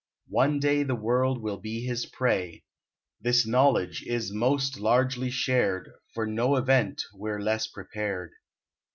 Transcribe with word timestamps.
One 0.33 0.57
day 0.59 0.81
the 0.81 0.95
world 0.95 1.43
will 1.43 1.59
be 1.59 1.85
his 1.85 2.07
prey: 2.07 2.63
This 3.21 3.45
knowledge 3.45 4.01
is 4.07 4.33
most 4.33 4.79
largely 4.79 5.29
shared; 5.29 5.91
For 6.15 6.25
no 6.25 6.55
event 6.55 7.03
we're 7.13 7.39
less 7.39 7.67
prepared. 7.67 8.31